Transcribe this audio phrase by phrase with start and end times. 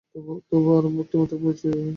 [0.47, 1.89] তবু আরম্ভে এই একটিমাত্র পরিচয়ই পেয়েছেন।